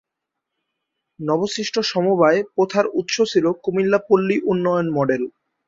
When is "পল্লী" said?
4.07-4.37